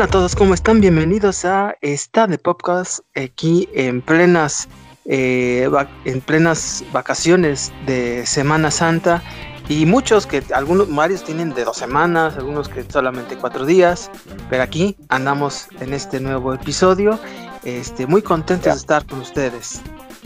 [0.00, 0.80] Hola a todos, ¿cómo están?
[0.80, 4.66] Bienvenidos a esta de Podcast aquí en plenas,
[5.04, 5.68] eh,
[6.06, 9.22] en plenas vacaciones de Semana Santa
[9.68, 14.10] y muchos que algunos varios tienen de dos semanas, algunos que solamente cuatro días,
[14.48, 17.20] pero aquí andamos en este nuevo episodio,
[17.64, 19.82] este muy contentos de estar con ustedes.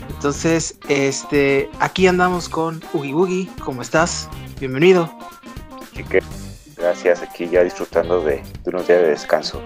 [0.07, 4.29] Entonces, este aquí andamos con Ugi Ugi, ¿cómo estás?
[4.57, 5.13] Bienvenido.
[6.85, 9.59] Gracias, aquí ya disfrutando de, unos días de descanso.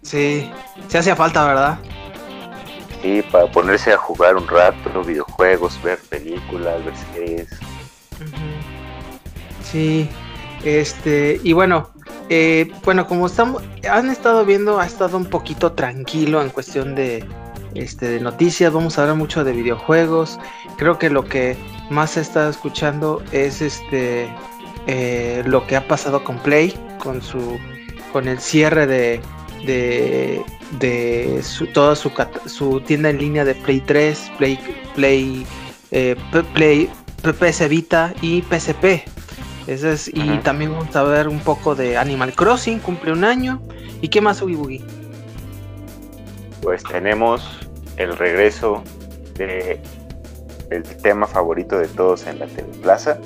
[0.00, 0.50] Sí,
[0.88, 1.78] se hacía falta, ¿verdad?
[3.02, 7.48] Sí, para ponerse a jugar un rato, videojuegos, ver películas, ver series.
[9.70, 10.08] Sí,
[10.64, 11.90] este, y bueno,
[12.30, 17.22] eh, bueno, como estamos, han estado viendo, ha estado un poquito tranquilo en cuestión de,
[17.74, 20.38] este, de noticias, vamos a hablar mucho de videojuegos.
[20.78, 21.54] Creo que lo que
[21.90, 24.30] más se está escuchando es este
[24.86, 27.58] eh, lo que ha pasado con Play, con su
[28.12, 29.20] con el cierre de,
[29.66, 32.12] de, su, toda su,
[32.46, 34.56] su, tienda en línea de Play 3, Play,
[34.94, 35.44] Play,
[35.90, 36.14] eh,
[36.54, 36.88] Play,
[37.22, 39.02] PS Vita y PSP.
[39.66, 43.60] Eso es, y también vamos a ver un poco de Animal Crossing, cumple un año.
[44.00, 44.84] ¿Y qué más, Ugi Boogie?
[46.62, 48.84] Pues tenemos el regreso
[49.34, 49.80] de
[50.70, 53.18] el tema favorito de todos en la Teleplaza,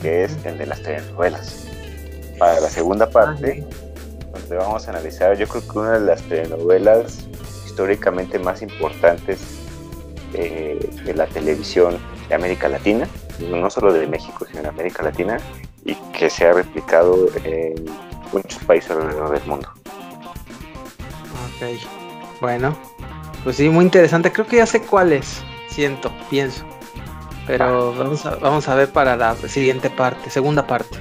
[0.00, 1.66] que es el de las telenovelas.
[2.38, 3.64] Para la segunda parte,
[4.32, 7.26] donde vamos a analizar, yo creo que una de las telenovelas
[7.66, 9.40] históricamente más importantes
[10.34, 11.98] eh, de la televisión
[12.28, 13.08] de América Latina,
[13.50, 15.38] no solo de México, sino de América Latina,
[15.84, 17.86] y que se ha replicado en
[18.32, 19.68] muchos países alrededor del mundo.
[21.56, 22.76] Ok, bueno,
[23.44, 24.32] pues sí, muy interesante.
[24.32, 26.64] Creo que ya sé cuál es, siento, pienso.
[27.46, 30.98] Pero vamos a, vamos a ver para la siguiente parte, segunda parte.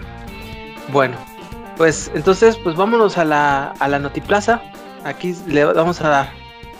[0.91, 1.17] Bueno,
[1.77, 4.61] pues entonces, pues vámonos a la, a la Notiplaza.
[5.03, 6.29] Aquí le vamos a dar.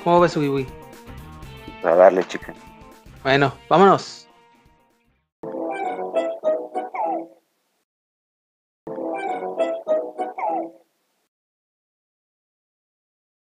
[0.04, 0.68] ¿Cómo ves, Ubi?
[1.84, 2.54] A darle, chica.
[3.24, 4.28] Bueno, vámonos.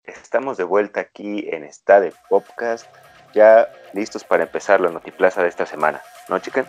[0.04, 2.86] Estamos de vuelta aquí en Stade Podcast
[3.34, 6.66] ya listos para empezar la Notiplaza de esta semana, ¿no, chica?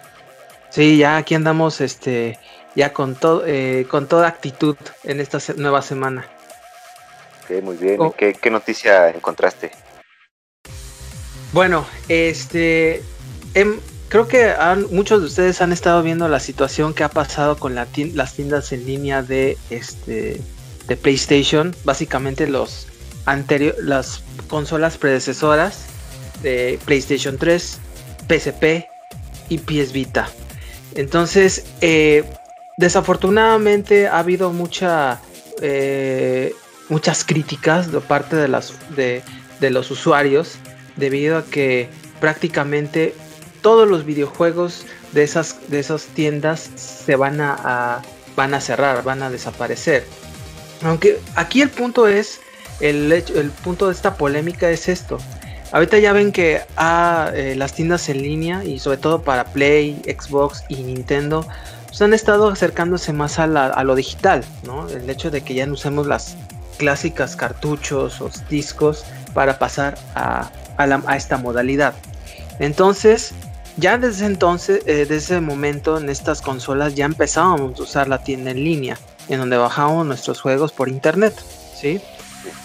[0.70, 2.38] Sí, ya aquí andamos, este,
[2.74, 6.26] ya con todo, eh, con toda actitud en esta nueva semana.
[7.44, 7.96] Ok, muy bien.
[8.00, 8.14] Oh.
[8.14, 9.70] ¿Qué, noticia encontraste?
[11.52, 13.02] Bueno, este,
[13.54, 14.54] em, creo que
[14.90, 18.86] muchos de ustedes han estado viendo la situación que ha pasado con las tiendas en
[18.86, 20.40] línea de, este,
[20.86, 22.86] de PlayStation, básicamente los
[23.82, 25.84] las consolas predecesoras
[26.42, 27.78] de PlayStation 3,
[28.28, 28.86] PSP
[29.48, 30.28] y PS Vita.
[30.94, 32.24] Entonces, eh,
[32.76, 34.52] desafortunadamente ha habido
[35.60, 36.52] eh,
[36.88, 39.22] muchas críticas de parte de, las, de,
[39.70, 40.56] los usuarios
[40.96, 41.88] debido a que
[42.20, 43.14] prácticamente
[43.62, 48.02] todos los videojuegos de esas, de esas tiendas se van a,
[48.36, 50.04] van a cerrar, van a desaparecer.
[50.82, 52.40] Aunque aquí el punto es,
[52.80, 55.18] el, el punto de esta polémica es esto.
[55.70, 60.00] Ahorita ya ven que ah, eh, las tiendas en línea y sobre todo para Play,
[60.04, 61.46] Xbox y Nintendo
[61.86, 64.88] pues han estado acercándose más a, lo digital, ¿no?
[64.88, 66.36] El hecho de que ya no usemos las
[66.78, 70.50] clásicas cartuchos o discos para pasar a,
[71.16, 71.94] esta modalidad.
[72.60, 73.32] Entonces,
[73.76, 78.22] ya desde entonces, eh, desde ese momento en estas consolas ya empezábamos a usar la
[78.22, 78.98] tienda en línea,
[79.28, 81.34] en donde bajábamos nuestros juegos por internet,
[81.74, 82.00] ¿sí?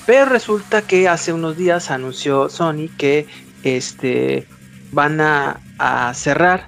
[0.06, 3.26] Pero resulta que hace unos días anunció Sony que
[3.64, 4.46] este,
[4.92, 5.60] van a,
[6.14, 6.68] cerrar,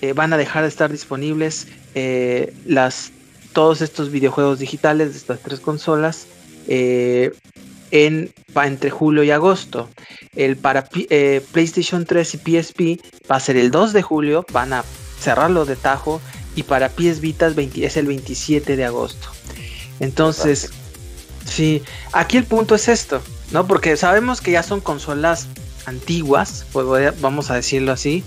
[0.00, 3.12] eh, van a dejar de estar disponibles eh, las,
[3.52, 6.26] todos estos videojuegos digitales de estas tres consolas
[6.66, 7.32] eh,
[7.90, 9.88] en, entre julio y agosto.
[10.34, 10.84] El para
[11.52, 12.80] PlayStation 3 y PSP
[13.30, 14.84] va a ser el 2 de julio, van a
[15.20, 16.20] cerrarlo de tajo
[16.56, 19.28] y para PS Vita es el 27 de agosto.
[20.00, 20.72] Entonces,
[21.54, 21.82] Sí,
[22.12, 23.20] aquí el punto es esto,
[23.50, 23.66] ¿no?
[23.66, 25.48] Porque sabemos que ya son consolas
[25.84, 28.24] antiguas, pues vamos a decirlo así,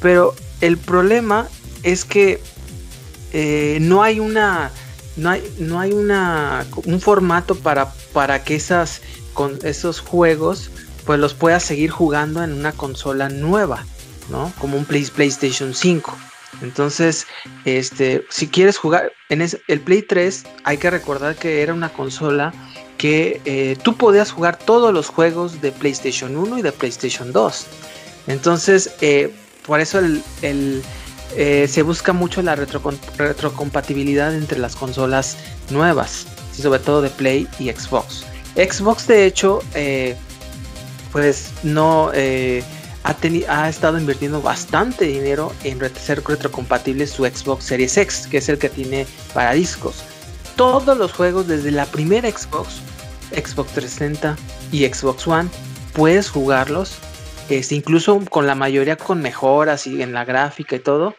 [0.00, 1.46] pero el problema
[1.82, 2.40] es que
[3.32, 4.70] eh, no hay una
[5.16, 9.02] no hay, no hay una un formato para, para que esas
[9.34, 10.70] con esos juegos
[11.04, 13.84] pues los puedas seguir jugando en una consola nueva,
[14.30, 14.50] ¿no?
[14.58, 16.16] Como un PlayStation 5.
[16.62, 17.26] Entonces,
[17.64, 22.52] este, si quieres jugar en el Play 3, hay que recordar que era una consola
[22.96, 27.66] que eh, tú podías jugar todos los juegos de PlayStation 1 y de PlayStation 2.
[28.28, 29.34] Entonces, eh,
[29.66, 30.00] por eso
[30.42, 35.36] eh, se busca mucho la retrocompatibilidad entre las consolas
[35.70, 38.24] nuevas, sobre todo de Play y Xbox.
[38.54, 39.60] Xbox de hecho,
[41.12, 42.12] pues no
[43.04, 43.16] ha,
[43.48, 48.58] ha, estado invirtiendo bastante dinero en ser retrocompatible su Xbox Series X, que es el
[48.58, 50.02] que tiene para discos.
[50.56, 52.80] Todos los juegos desde la primera Xbox,
[53.30, 54.36] Xbox 360
[54.72, 55.50] y Xbox One,
[55.92, 56.96] puedes jugarlos,
[57.50, 61.14] este, incluso con la mayoría con mejoras y en la gráfica y todo,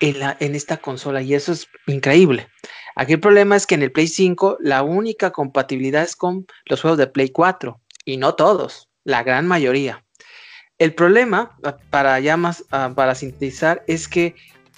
[0.00, 1.22] en, en esta consola.
[1.22, 2.48] Y eso es increíble.
[2.96, 6.80] Aquí el problema es que en el Play 5 la única compatibilidad es con los
[6.80, 10.04] juegos de Play 4 y no todos, la gran mayoría.
[10.78, 11.56] El problema,
[11.90, 14.36] para ya más, ah, para sintetizar, es que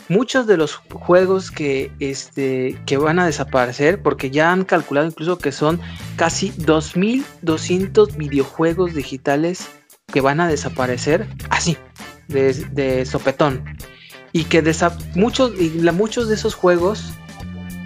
[0.08, 5.37] muchos de los juegos que, este, que van a desaparecer, porque ya han calculado incluso
[5.37, 5.79] que son
[6.17, 9.69] casi 2.200 videojuegos digitales
[10.06, 11.76] que van a desaparecer así,
[12.29, 13.62] de, sopetón.
[14.32, 14.62] Y que
[15.17, 17.12] muchos, y muchos de esos juegos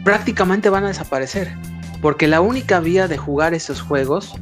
[0.05, 1.52] prácticamente van a desaparecer.
[2.00, 4.34] Porque la única vía de jugar esos juegos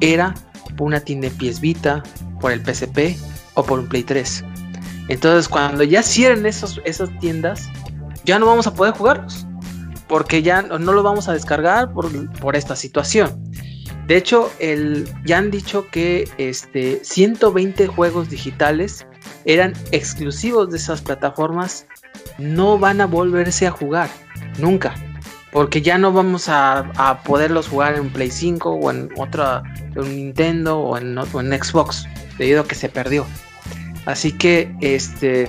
[0.00, 0.34] era
[0.78, 2.02] una tienda de pies Vita,
[2.40, 3.16] por el PSP
[3.54, 4.44] o por un Play 3.
[5.08, 7.68] Entonces, cuando ya cierren esos, esas tiendas,
[8.24, 9.46] ya no vamos a poder jugarlos.
[10.08, 13.42] Porque ya no, lo vamos a descargar por, esta situación.
[14.06, 19.04] De hecho, el, ya han dicho que este, 120 juegos digitales
[19.46, 21.86] eran exclusivos de esas plataformas.
[22.38, 24.10] No van a volverse a jugar.
[24.58, 24.94] Nunca.
[25.50, 29.62] Porque ya no vamos a, poderlos jugar en Play 5 o en otra,
[29.94, 32.06] en Nintendo o en, en Xbox,
[32.38, 33.26] debido a que se perdió.
[34.04, 35.48] Así que este,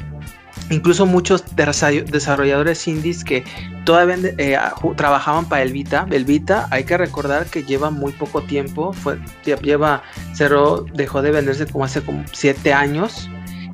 [0.69, 3.44] incluso muchos desarrolladores indies que
[3.86, 4.57] todavía eh,
[4.95, 6.07] trabajaban para el Vita.
[6.10, 8.94] El Vita, hay que recordar que lleva muy poco tiempo.
[8.94, 10.04] Fue, lleva
[10.34, 13.30] cerró, dejó de venderse como hace como 7 años.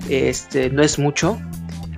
[0.10, 1.40] Este, no es mucho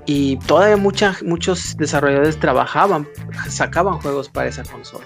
[0.06, 3.08] y todavía muchos desarrolladores trabajaban,
[3.50, 5.06] sacaban juegos para esa consola.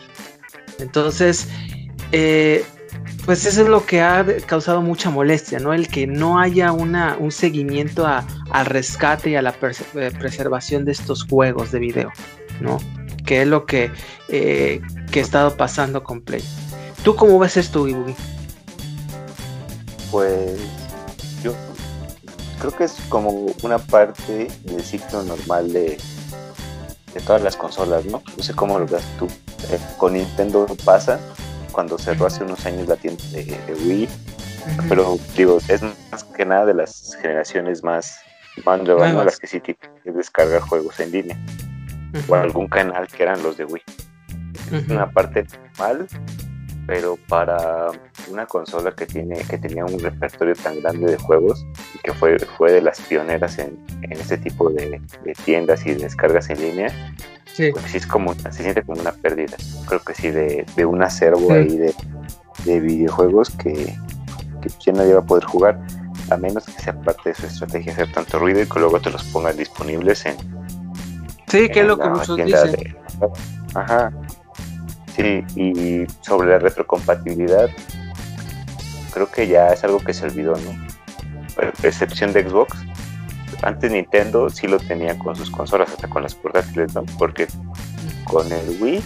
[0.80, 1.48] Entonces,
[2.12, 2.66] eh,
[3.25, 5.74] pues eso es lo que ha causado mucha molestia, ¿no?
[5.74, 9.54] El que no haya una, un seguimiento al rescate y a la
[9.95, 12.12] eh, preservación de estos juegos de video,
[12.60, 12.80] ¿no?
[13.25, 13.92] Que es lo que,
[14.30, 14.81] eh,
[15.12, 16.44] que ha estado pasando con Play.
[17.04, 18.16] ¿Tú cómo ves esto, Ibugi?
[20.12, 20.60] Pues
[21.44, 21.54] yo
[22.60, 25.98] creo que es como una parte del ciclo normal de,
[27.13, 28.24] de todas las consolas, ¿no?
[28.36, 29.27] No sé cómo lo ves tú.
[29.72, 31.19] Eh, con Nintendo pasa
[31.80, 34.10] cuando cerró hace unos años la tienda de, Wii,
[34.90, 35.81] pero digo, es
[36.12, 38.20] más que nada de las generaciones más,
[38.66, 41.40] más nuevas, las que sí tienen que descargar juegos en línea,
[42.28, 43.81] o algún canal que eran los de Wii.
[44.74, 45.48] Es una parte
[45.78, 46.06] mal,
[46.89, 47.91] pero para
[48.31, 51.63] una consola que tiene que tenía un repertorio tan grande de juegos
[51.94, 55.00] y que fue, fue de las pioneras en, en este tipo de,
[55.45, 57.13] tiendas y descargas en línea,
[57.53, 57.69] sí.
[57.71, 59.56] Pues sí es como, se siente como una pérdida.
[59.88, 61.94] Creo que sí, de, de un acervo ahí de,
[62.65, 63.95] de videojuegos que,
[64.59, 65.80] que, ya nadie va a poder jugar,
[66.31, 69.12] a menos que sea parte de su estrategia hacer tanto ruido y que luego te
[69.12, 70.38] los pongan disponibles en.
[71.50, 72.98] Sí, que es lo que muchos dicen.
[73.75, 74.12] ajá,
[75.20, 77.70] y sobre la retrocompatibilidad,
[79.14, 80.90] creo que ya es algo que se olvidó, ¿no?
[81.84, 82.78] excepción de Xbox.
[83.62, 87.04] Antes Nintendo sí lo tenía con sus consolas, hasta con las portátiles, ¿no?
[87.18, 87.48] Porque
[88.24, 89.02] con el Wii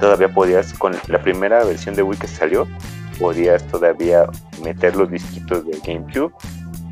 [0.00, 2.66] todavía podías, con la primera versión de Wii que salió,
[3.18, 4.26] podías todavía
[4.62, 6.32] meter los disquitos de GameCube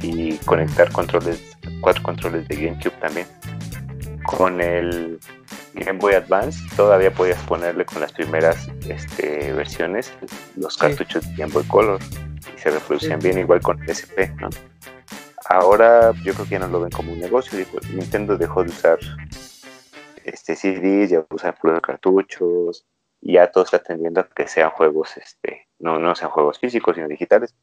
[0.02, 3.26] y conectar controles, cuatro controles de GameCube también.
[4.24, 5.18] Con el
[5.74, 10.12] Game Boy Advance todavía podías ponerle con las primeras este, versiones
[10.56, 12.00] los cartuchos de Game Boy Color
[12.54, 14.50] y se reproducían bien igual con SP, ¿no?
[15.48, 18.70] Ahora yo creo que ya no lo ven como un negocio, digo, Nintendo dejó de
[18.70, 18.98] usar
[20.24, 22.86] este CDs, ya usa puros cartuchos,
[23.20, 26.96] y ya todos están tendiendo a que sean juegos, este, no, no sean juegos físicos,
[26.96, 27.54] sino digitales.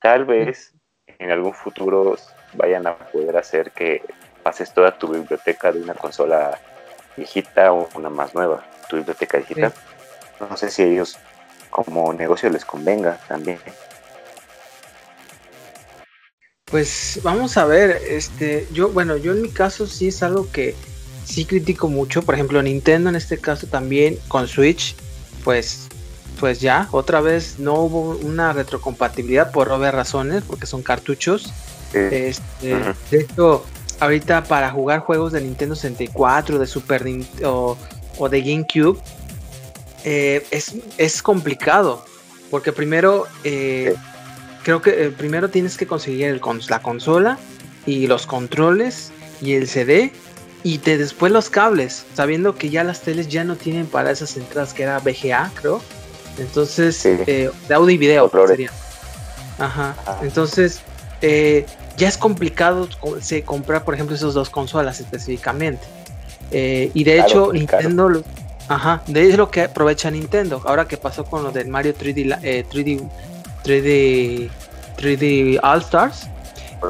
[0.00, 0.74] Tal vez
[1.06, 2.16] en algún futuro
[2.54, 4.02] vayan a poder hacer que
[4.42, 6.58] pases toda tu biblioteca de una consola
[7.16, 9.72] viejita o una más nueva, tu biblioteca digital.
[10.38, 11.18] No sé si a ellos
[11.70, 13.58] como negocio les convenga también.
[16.64, 20.76] Pues vamos a ver, este, yo, bueno, yo en mi caso sí es algo que
[21.24, 24.94] sí critico mucho, por ejemplo Nintendo en este caso también con Switch,
[25.42, 25.88] pues,
[26.38, 31.52] pues ya, otra vez no hubo una retrocompatibilidad por obvias razones, porque son cartuchos.
[31.92, 33.64] Este, De hecho,
[34.00, 37.76] ahorita para jugar juegos de Nintendo 64, de Super Nintendo
[38.18, 38.98] o, de GameCube,
[40.04, 42.04] eh, es, complicado.
[42.50, 43.94] Porque primero, eh,
[44.64, 47.38] creo que eh, primero tienes que conseguir el, la consola
[47.86, 50.12] y los controles y el CD
[50.62, 54.74] y después los cables, sabiendo que ya las teles ya no tienen para esas entradas
[54.74, 55.80] que era VGA, creo.
[56.38, 58.70] Entonces, eh, de audio y video sería.
[59.58, 59.94] Ajá.
[60.22, 60.80] Entonces,
[61.22, 61.66] eh,
[62.00, 62.88] ya es complicado
[63.20, 65.86] se comprar, por ejemplo, esas dos consolas específicamente.
[66.50, 68.24] Eh, y de hecho, Nintendo,
[68.68, 70.62] ajá, de hecho lo que aprovecha Nintendo.
[70.64, 73.08] Ahora que pasó con lo del Mario 3D, 3D,
[73.62, 74.50] 3D,
[74.96, 76.26] 3D All Stars,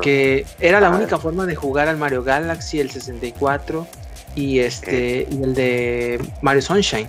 [0.00, 3.86] que era la única forma de jugar al Mario Galaxy, el 64
[4.36, 7.08] y este y el de Mario Sunshine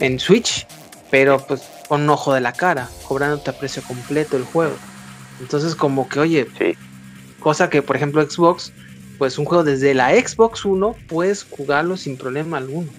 [0.00, 0.66] en Switch,
[1.10, 4.76] pero pues con un ojo de la cara, cobrándote a precio completo el juego.
[5.40, 6.46] Entonces como que, oye,
[7.48, 8.72] cosa que por ejemplo Xbox,
[9.16, 12.90] pues un juego desde la Xbox 1 puedes jugarlo sin problema alguno.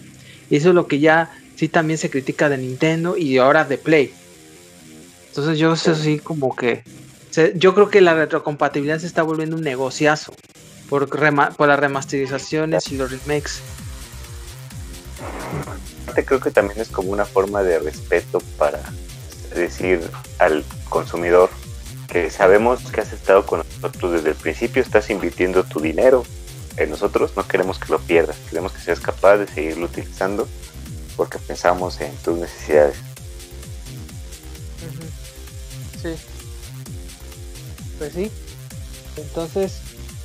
[0.49, 3.77] Y eso es lo que ya sí también se critica de Nintendo y ahora de
[3.77, 4.11] Play.
[5.27, 6.81] Entonces yo sé así como que
[7.53, 10.33] yo creo que la retrocompatibilidad se está volviendo un negociazo
[10.89, 13.61] por, por las remasterizaciones y los remakes.
[16.25, 18.81] Creo que también es como una forma de respeto para
[19.53, 20.01] decir
[20.39, 21.51] al consumidor
[22.11, 26.25] que sabemos que has estado con nosotros desde el principio, estás invirtiendo tu dinero
[26.77, 30.47] en nosotros, no queremos que lo pierdas, queremos que seas capaz de seguirlo utilizando
[31.15, 32.97] porque pensamos en tus necesidades.
[36.01, 36.15] Sí.
[37.97, 38.31] Pues sí.
[39.17, 39.81] Entonces,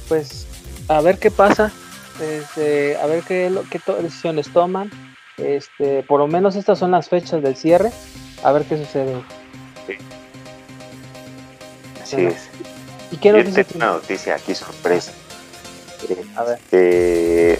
[0.09, 0.47] pues
[0.89, 1.73] a ver qué pasa,
[2.21, 4.91] este, a ver qué, qué decisiones toman.
[5.37, 7.91] Este, por lo menos estas son las fechas del cierre.
[8.45, 9.25] A ver qué sucede.
[12.05, 12.49] Así es.
[13.11, 15.13] ¿Y qué noticia una noticia aquí sorpresa.
[16.37, 16.59] a ver.
[16.59, 17.59] Este,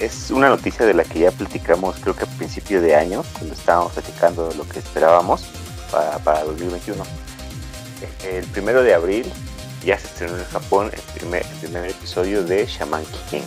[0.00, 3.54] es una noticia de la que ya platicamos creo que a principio de año, cuando
[3.54, 5.44] estábamos platicando lo que esperábamos
[5.90, 7.02] para, para 2021.
[8.28, 9.24] El primero de abril
[9.84, 11.46] ya se estrenó en Japón el primer,
[11.88, 13.42] episodio de Shaman King,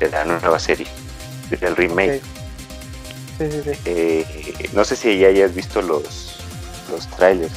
[0.00, 0.88] de la nueva serie,
[1.60, 2.20] del remake.
[3.38, 4.24] Eh,
[4.72, 6.40] no sé si ya hayas visto los,
[6.90, 7.52] los trailers.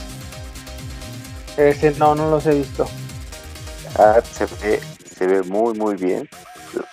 [1.57, 2.85] Ese, no, no los he visto.
[3.97, 6.29] Ah, se ve, se ve muy, muy bien.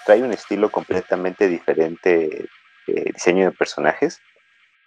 [0.06, 2.48] Trae un estilo completamente diferente
[2.86, 4.20] de diseño de personajes.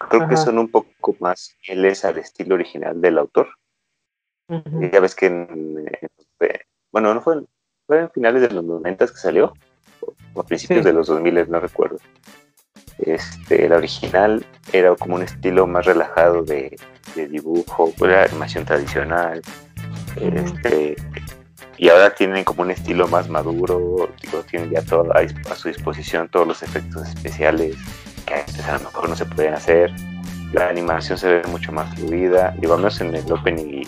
[0.09, 3.49] Creo que son un poco más fieles al estilo original del autor.
[4.91, 5.89] Ya ves que en,
[6.91, 7.43] bueno, no fue,
[7.85, 9.53] fue en finales de los 90 que salió,
[10.33, 11.99] o a principios de los 2000, no recuerdo.
[12.97, 14.43] Este, la original
[14.73, 16.75] era como un estilo más relajado de,
[17.15, 19.41] dibujo, una animación tradicional.
[20.21, 20.95] Este,
[21.77, 26.27] y ahora tienen como un estilo más maduro, digo, tienen ya todo a, su disposición
[26.29, 27.75] todos los efectos especiales
[28.25, 29.91] que antes a lo mejor no se podían hacer.
[30.53, 33.83] La animación se ve mucho más fluida, digo, al menos en el opening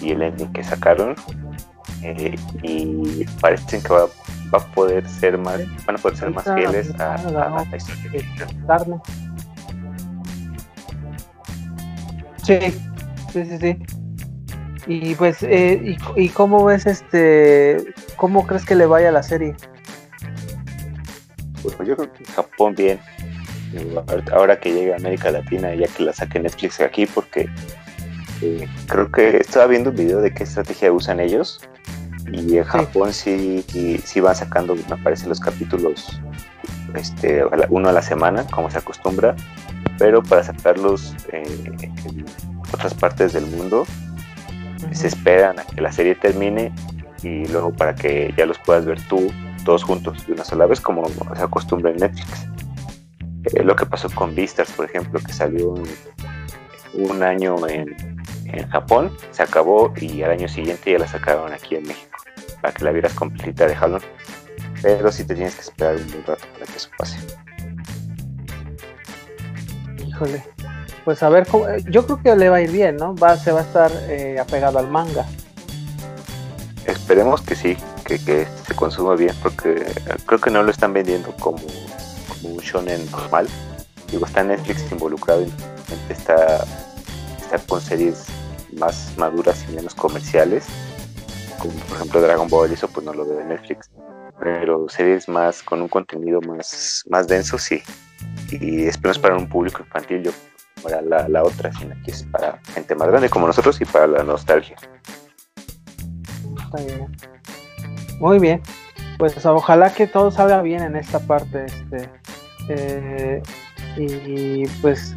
[0.00, 1.14] y el ending que sacaron,
[2.02, 4.08] eh, y parecen que va,
[4.52, 7.16] a poder ser más, van a poder ser más fieles a,
[7.70, 8.22] la historia.
[12.42, 12.58] Sí,
[13.32, 13.97] sí, sí, sí.
[14.86, 17.76] Y pues, eh, y, y, cómo ves este,
[18.16, 19.54] cómo crees que le vaya a la serie?
[21.62, 23.00] Pues yo creo que Japón bien.
[24.32, 27.48] Ahora que llegue a América Latina, ya que la saque Netflix aquí, porque
[28.40, 31.60] eh, creo que estaba viendo un video de qué estrategia usan ellos
[32.32, 33.64] y en Japón sí,
[34.04, 36.20] sí, van sacando, me parece, los capítulos
[36.94, 39.34] este, uno a la semana, como se acostumbra,
[39.98, 41.76] pero para sacarlos en
[42.72, 43.86] otras partes del mundo,
[44.92, 46.72] se esperan a que la serie termine
[47.22, 49.32] y luego para que ya los puedas ver tú
[49.64, 52.46] todos juntos de una sola vez, como se acostumbra en Netflix.
[53.44, 55.74] Eh, lo que pasó con Vistas, por ejemplo, que salió
[56.94, 57.94] un, año en,
[58.46, 62.18] en Japón, se acabó y al año siguiente ya la sacaron aquí en México
[62.60, 64.02] para que la vieras completita de jalón.
[64.82, 67.18] Pero si te tienes que esperar un buen rato para que eso pase.
[70.06, 70.42] Híjole.
[71.08, 73.14] Pues a ver, eh, yo creo que le va a ir bien, ¿no?
[73.14, 75.24] Va, se va a estar eh, apegado al manga.
[76.84, 79.86] Esperemos que sí, que, se consuma bien, porque
[80.26, 81.60] creo que no lo están vendiendo como,
[82.42, 83.48] un shonen normal.
[84.10, 85.46] Digo, está Netflix involucrado
[86.10, 86.66] está,
[87.40, 88.26] está con series
[88.76, 90.66] más maduras y menos comerciales
[91.58, 93.88] como por ejemplo Dragon Ball, eso pues no lo veo en Netflix,
[94.38, 97.82] pero series más con un contenido más, más denso, sí.
[98.50, 100.32] Y esperamos para un público infantil, yo
[100.82, 104.06] para la, la otra, sino que es para gente más grande como nosotros y para
[104.06, 104.76] la nostalgia.
[106.64, 107.16] Está bien.
[108.20, 108.62] Muy bien.
[109.18, 111.66] Pues ojalá que todo salga bien en esta parte.
[111.66, 112.10] Este,
[112.68, 113.42] eh,
[113.96, 115.14] y pues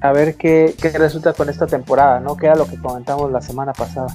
[0.00, 2.36] a ver qué, qué resulta con esta temporada, ¿no?
[2.36, 4.08] Que era lo que comentamos la semana pasada.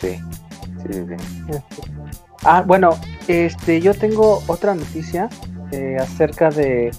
[0.00, 0.20] Sí,
[0.82, 1.06] sí,
[2.44, 5.28] Ah, bueno, este, yo tengo otra noticia
[5.70, 6.90] eh, acerca de,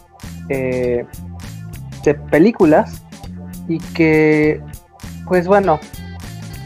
[0.48, 1.06] eh,
[2.04, 3.02] de películas
[3.68, 4.62] y que,
[5.26, 5.80] pues bueno,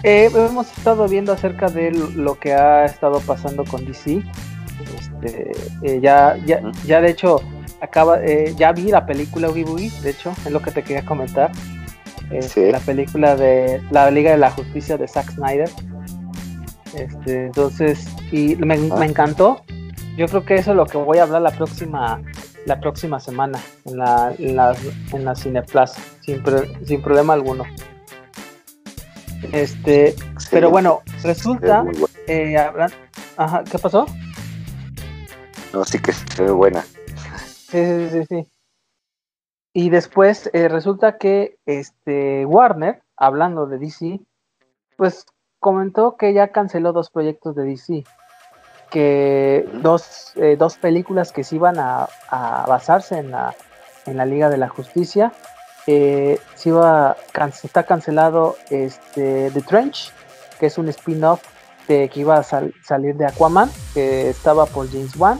[0.03, 4.21] eh, hemos estado viendo acerca de lo que ha estado pasando con DC.
[4.97, 5.51] Este,
[5.83, 7.41] eh, ya, ya, ya de hecho,
[7.81, 11.51] acaba, eh, ya vi la película Oogie de hecho, es lo que te quería comentar.
[12.31, 15.69] Este, la película de la Liga de la Justicia de Zack Snyder.
[16.93, 19.05] Este, entonces, y me, ah.
[19.05, 19.63] encantó.
[20.17, 22.21] Yo creo que eso es lo que voy a hablar la próxima
[22.67, 24.75] la próxima semana en la, en la,
[25.13, 26.43] en la Cineplaza, sin,
[26.85, 27.63] sin problema alguno.
[29.53, 30.13] Este,
[30.51, 31.85] pero bueno, resulta,
[32.27, 32.57] eh,
[33.37, 34.05] Ajá, ¿qué pasó?
[35.71, 36.81] No, sí que se ve buena.
[36.81, 38.47] Sí, sí, sí,
[39.73, 44.19] Y después eh, resulta que este Warner, hablando de DC,
[44.97, 45.25] pues
[45.59, 48.03] comentó que ya canceló dos proyectos de DC.
[48.89, 52.07] Que dos, eh, dos películas que se iban a,
[52.67, 53.55] basarse en la,
[54.05, 55.31] en la Liga de la Justicia
[55.87, 57.15] eh, se iba,
[57.63, 60.11] está cancelado este, The Trench,
[60.59, 61.41] que es un spin-off
[61.87, 65.39] que iba a salir de Aquaman, que estaba por James Wan,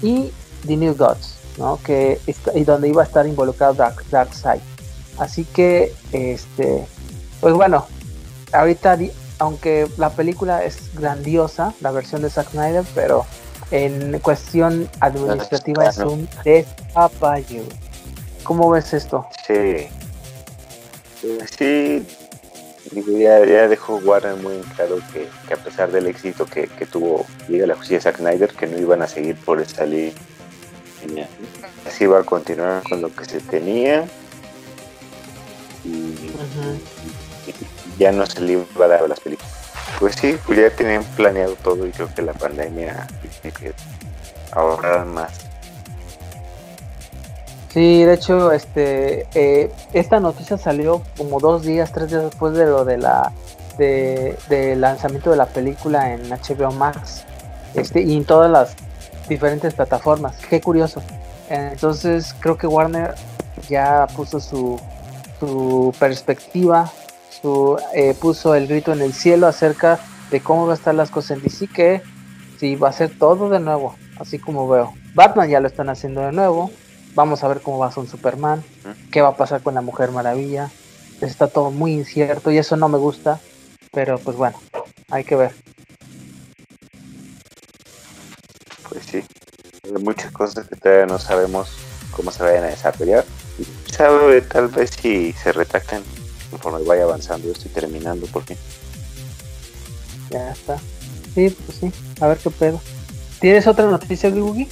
[0.00, 0.32] y
[0.64, 1.80] The New Gods, ¿no?
[1.82, 2.20] que
[2.54, 4.60] y donde iba a estar involucrado Dark, Darkseid.
[5.18, 6.86] Así que, este,
[7.40, 7.86] pues bueno,
[8.52, 8.96] ahorita,
[9.38, 13.24] aunque la película es grandiosa, la versión de Zack Snyder, pero
[13.70, 17.62] en cuestión administrativa es un despapayo.
[18.42, 19.26] ¿Cómo ves esto?
[19.46, 19.88] Sí.
[21.58, 22.06] Sí,
[23.18, 27.74] ya, ya, dejó Warner muy claro que, a pesar del éxito que, tuvo Liga la
[27.74, 30.14] Justicia Zack Snyder, que no iban a seguir por esa línea.
[31.86, 34.06] Así iba a continuar con lo que se tenía.
[35.84, 36.30] Y,
[37.98, 39.52] ya no se le iba a dar a las películas.
[39.98, 43.06] Pues sí, pues ya tenían planeado todo y creo que la pandemia
[43.42, 43.72] tiene que
[44.52, 45.48] ahorrar más
[47.78, 52.64] Sí, de hecho, este, eh, esta noticia salió como dos días, tres días después de
[52.64, 53.32] lo de la
[53.76, 57.24] de, lanzamiento de la película en HBO Max,
[57.74, 58.74] este, y en todas las
[59.28, 60.34] diferentes plataformas.
[60.48, 61.02] Qué curioso.
[61.50, 63.14] Entonces creo que Warner
[63.68, 64.80] ya puso su,
[65.38, 66.90] su perspectiva,
[67.40, 69.98] su, eh, puso el grito en el cielo acerca
[70.30, 72.02] de cómo va a estar las cosas en DC, que
[72.58, 74.94] sí va a ser todo de nuevo, así como veo.
[75.14, 76.70] Batman ya lo están haciendo de nuevo,
[77.18, 78.62] Vamos a ver cómo va con Superman,
[79.10, 80.70] qué va a pasar con la Mujer Maravilla.
[81.20, 83.40] Está todo muy incierto y eso no me gusta,
[83.92, 84.56] pero pues bueno,
[85.10, 85.52] hay que ver.
[88.88, 89.24] Pues sí,
[89.82, 91.76] hay muchas cosas que todavía no sabemos
[92.12, 93.24] cómo se vayan a desarrollar.
[93.90, 96.04] Sabe tal vez si se retractan
[96.50, 97.46] conforme vaya avanzando.
[97.46, 98.56] Yo estoy terminando por fin.
[100.30, 100.78] Ya está.
[101.34, 101.92] Sí, pues sí.
[102.20, 102.80] A ver qué pedo.
[103.40, 104.68] ¿Tienes otra noticia, Gugi?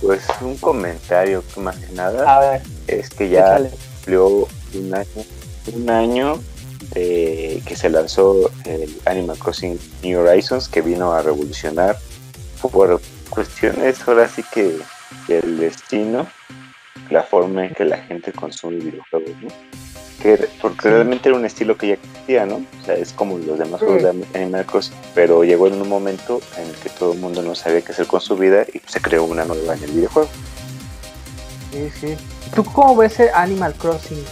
[0.00, 5.24] Pues un comentario más que nada es que ya cumplió un año,
[5.74, 6.40] un año
[6.92, 11.98] de que se lanzó el Animal Crossing New Horizons que vino a revolucionar
[12.60, 14.78] por cuestiones ahora sí que
[15.28, 16.26] el destino,
[17.10, 19.48] la forma en que la gente consume videojuegos, ¿no?
[20.60, 22.56] Porque realmente era un estilo que ya existía, ¿no?
[22.56, 26.40] O sea, es como los demás juegos de Animal Crossing, pero llegó en un momento
[26.56, 29.00] en el que todo el mundo no sabía qué hacer con su vida y se
[29.00, 30.28] creó una nueva en el videojuego.
[31.72, 32.16] Sí, sí.
[32.54, 34.24] ¿Tú cómo ves Animal Crossing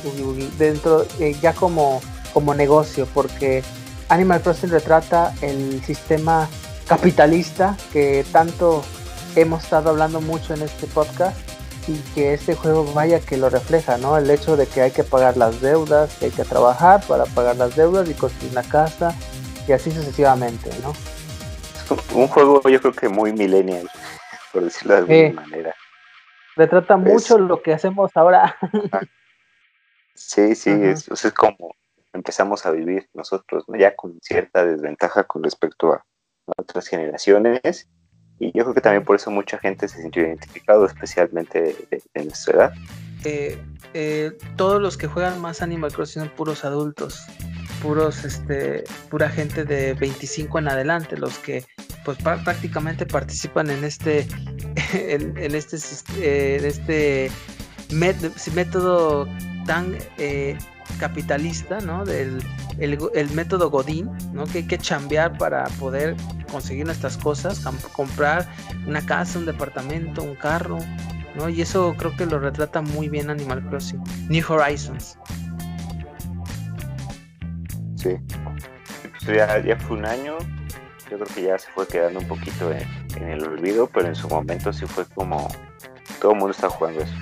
[0.59, 2.00] dentro, eh, ya como,
[2.33, 3.07] como negocio?
[3.12, 3.62] Porque
[4.09, 6.48] Animal Crossing retrata el sistema
[6.87, 8.83] capitalista que tanto
[9.35, 11.37] hemos estado hablando mucho en este podcast
[11.88, 14.16] y que este juego vaya que lo refleja, ¿no?
[14.16, 17.57] El hecho de que hay que pagar las deudas, que hay que trabajar para pagar
[17.57, 19.14] las deudas y construir una casa
[19.66, 20.92] y así sucesivamente, ¿no?
[22.14, 23.90] Un juego yo creo que muy millennial,
[24.53, 25.75] por decirlo de alguna manera.
[26.57, 28.57] Retrata mucho lo que hacemos ahora.
[30.14, 31.75] sí, sí, es, es, como
[32.12, 36.05] empezamos a vivir nosotros, ya con cierta desventaja con respecto a
[36.57, 37.88] otras generaciones
[38.42, 42.55] y yo creo que también por eso mucha gente se sintió identificado, especialmente en nuestra
[42.55, 42.74] edad.
[43.24, 43.57] Eh,
[43.94, 47.24] eh, todos los que juegan más Animal Crossing son puros adultos,
[47.81, 51.64] puros, este, pura gente de 25 en adelante, los que
[52.05, 54.26] pues prácticamente participan en este,
[54.92, 55.76] en, este,
[56.18, 57.31] eh, en este
[58.57, 59.28] método
[59.66, 59.96] tan
[60.99, 62.05] capitalista, ¿no?
[62.05, 62.42] Del
[62.79, 64.45] el, método Godín, ¿no?
[64.47, 66.16] Que hay que chambear para poder
[66.51, 68.49] conseguir nuestras cosas, comprar
[68.87, 70.79] una casa, un departamento, un carro,
[71.35, 71.49] ¿no?
[71.49, 74.03] Y eso creo que lo retrata muy bien Animal Crossing.
[74.29, 75.18] New Horizons.
[77.97, 78.16] Sí.
[79.25, 80.37] Pues ya, fue un año,
[81.11, 82.83] yo creo que ya se fue quedando un poquito en,
[83.16, 85.49] en el olvido, pero en su momento sí fue como
[86.21, 87.14] todo el mundo está jugando eso.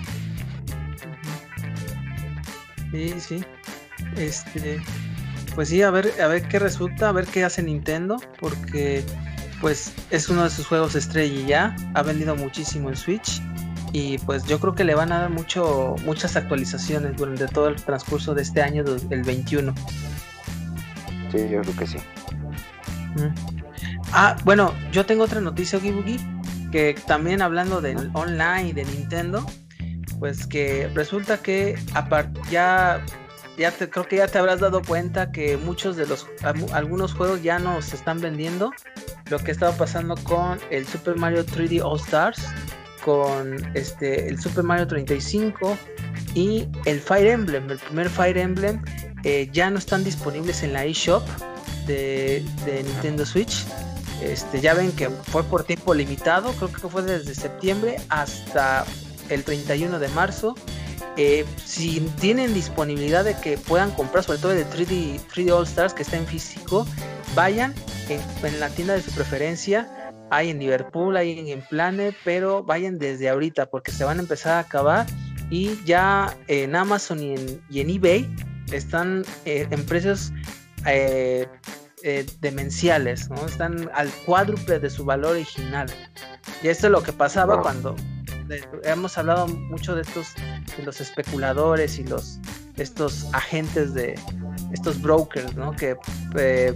[2.90, 3.44] Sí, sí.
[4.16, 4.80] Este,
[5.54, 9.04] pues sí, a ver, a ver qué resulta, a ver qué hace Nintendo, porque
[9.60, 13.42] pues es uno de sus juegos estrella y ya, ha vendido muchísimo en Switch
[13.92, 17.76] y pues yo creo que le van a dar mucho, muchas actualizaciones durante todo el
[17.76, 19.74] transcurso de este año, el 21.
[21.32, 21.98] Sí, yo creo que sí.
[24.12, 26.18] Ah, bueno, yo tengo otra noticia, Gibugi,
[26.70, 29.44] que también hablando del online de Nintendo,
[30.20, 31.76] pues que resulta que
[32.50, 33.04] ya
[33.58, 36.26] ya te, creo que ya te habrás dado cuenta que muchos de los
[36.72, 38.72] algunos juegos ya no se están vendiendo.
[39.28, 42.42] Lo que estaba pasando con el Super Mario 3D All Stars,
[43.04, 45.76] con este el Super Mario 35
[46.34, 48.82] y el Fire Emblem, el primer Fire Emblem
[49.24, 51.22] eh, ya no están disponibles en la eShop
[51.86, 53.66] de, de Nintendo Switch.
[54.22, 58.84] Este, ya ven que fue por tiempo limitado, creo que fue desde septiembre hasta
[59.30, 60.54] el 31 de marzo.
[61.16, 65.94] Eh, si tienen disponibilidad de que puedan comprar, sobre todo el 3D, 3D All Stars
[65.94, 66.86] que está en físico,
[67.34, 67.74] vayan
[68.08, 69.88] en, la tienda de su preferencia.
[70.30, 74.52] Hay en Liverpool, hay en Planet, pero vayan desde ahorita porque se van a empezar
[74.52, 75.06] a acabar.
[75.50, 78.34] Y ya en Amazon y en, y en eBay
[78.72, 80.32] están eh, en precios
[80.86, 81.46] eh,
[82.40, 83.44] demenciales, ¿no?
[83.46, 85.88] Están al cuádruple de su valor original.
[86.62, 87.96] Y esto es lo que pasaba cuando
[88.84, 90.34] hemos hablado mucho de estos,
[90.76, 92.38] de los especuladores y los
[92.76, 94.18] estos agentes de
[94.72, 95.72] estos brokers, ¿no?
[95.72, 95.96] Que
[96.36, 96.74] eh,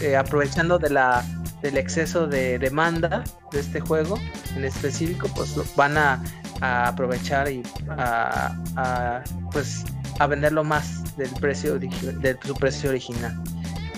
[0.00, 1.24] eh, aprovechando de la
[1.62, 4.16] del exceso de demanda de este juego
[4.54, 6.22] en específico, pues van a,
[6.60, 9.84] aprovechar y a, pues
[10.18, 13.40] a venderlo más del precio de su precio original.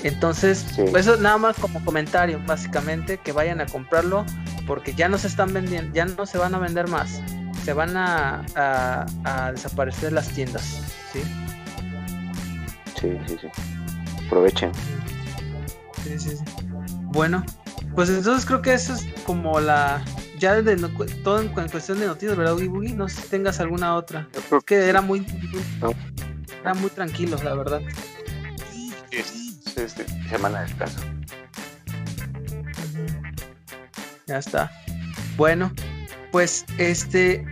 [0.03, 4.25] Entonces, pues eso nada más como comentario, básicamente, que vayan a comprarlo
[4.67, 7.21] porque ya no se están vendiendo, ya no se van a vender más,
[7.65, 11.21] se van a, a, desaparecer las tiendas, ¿sí?
[13.01, 13.49] Sí, sí, sí.
[14.27, 14.73] Aprovechen.
[16.05, 16.45] Sí, sí, sí.
[17.13, 17.45] Bueno,
[17.95, 20.03] pues entonces creo que eso es como la.
[20.39, 20.77] Ya de
[21.23, 22.95] todo en, cuestión de noticias, ¿verdad, Boogie?
[22.95, 24.27] No sé si tengas alguna otra.
[24.49, 25.27] Creo que era muy.
[26.63, 27.81] Era muy tranquilo, la verdad.
[29.11, 31.01] Sí, este, semana de descanso.
[34.31, 34.71] Ya está.
[35.37, 35.73] Bueno,
[36.31, 37.45] pues este,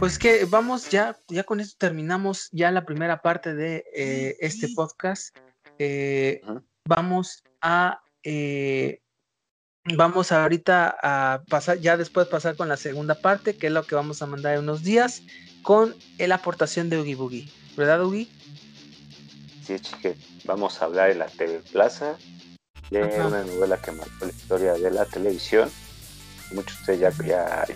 [0.00, 4.68] pues que vamos ya, ya con esto terminamos ya la primera parte de eh, este
[4.74, 5.36] podcast.
[5.78, 6.40] Eh,
[6.88, 9.00] vamos a, eh,
[9.96, 13.94] vamos ahorita a pasar, ya después pasar con la segunda parte, que es lo que
[13.94, 15.22] vamos a mandar en unos días,
[15.62, 17.48] con la aportación de Ugi Boogie.
[17.76, 18.28] ¿Verdad, Ugi?
[19.64, 20.16] Sí, chique.
[20.46, 22.16] Vamos a hablar en la TV Plaza
[22.90, 25.70] de una novela que marcó la historia de la televisión
[26.54, 27.66] muchos de ustedes ya,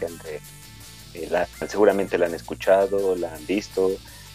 [1.14, 1.31] eh,
[1.69, 3.91] seguramente la han escuchado, la han visto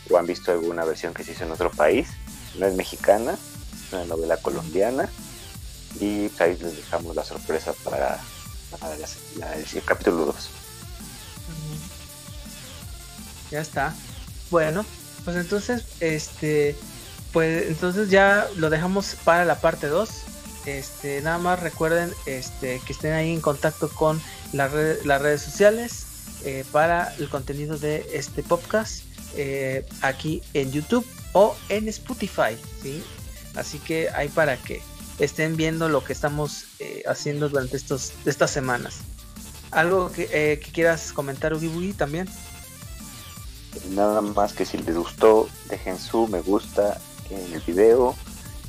[0.09, 2.09] o han visto alguna versión que se hizo en otro país.
[2.57, 5.09] No es mexicana, es una novela colombiana
[5.99, 8.19] y ahí les dejamos la sorpresa para,
[9.75, 10.35] el capítulo 2.
[13.51, 13.93] Ya está.
[14.49, 14.85] Bueno,
[15.23, 16.75] pues entonces, este,
[17.31, 20.09] pues entonces ya lo dejamos para la parte 2
[20.65, 24.21] este, nada más recuerden este, que estén ahí en contacto con
[24.53, 26.05] las redes sociales
[26.45, 29.03] eh, para el contenido de este podcast
[29.35, 32.57] eh, aquí en YouTube o en Spotify.
[32.81, 33.03] ¿sí?
[33.55, 34.81] Así que hay para que
[35.19, 38.99] estén viendo lo que estamos eh, haciendo durante estos, estas semanas.
[39.71, 42.29] ¿Algo que, quieras comentar, Ugi también?
[43.89, 46.99] Nada más que si les gustó, dejen su me gusta
[47.31, 48.15] en el video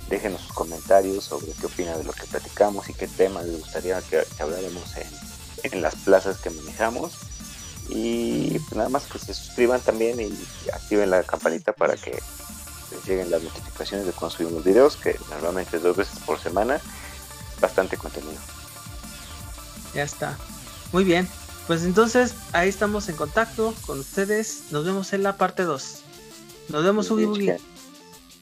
[0.09, 4.01] déjenos sus comentarios sobre qué opinan de lo que platicamos y qué temas les gustaría
[4.03, 4.85] que, habláramos
[5.63, 7.13] en, las plazas que manejamos.
[7.89, 10.33] Y pues nada más que se suscriban también y
[10.73, 12.11] activen la campanita para que
[12.91, 16.81] les lleguen las notificaciones de cuando subimos videos, que normalmente dos veces por semana,
[17.61, 18.39] bastante contenido.
[19.95, 20.37] Ya está.
[20.93, 21.29] Muy bien.
[21.67, 24.65] Pues entonces ahí estamos en contacto con ustedes.
[24.71, 26.03] Nos vemos en la parte 2.
[26.69, 27.53] Nos vemos, Ugi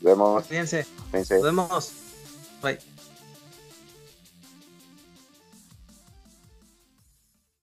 [0.02, 0.46] Nos vemos.
[0.46, 0.86] Fíjense.
[1.12, 1.92] Nos vemos.
[2.60, 2.78] Bye.